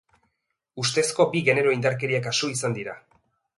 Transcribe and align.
Ustezko 0.83 1.27
bi 1.35 1.43
genero 1.51 1.75
indarkeria 1.77 2.25
kasu 2.31 2.53
izan 2.57 2.77
dira. 2.81 2.99